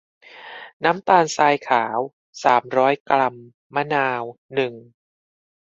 [0.83, 1.97] น้ำตาลทรายขาว
[2.43, 3.35] สามร้อย กรัม
[3.75, 4.73] มะนาว หนึ่ง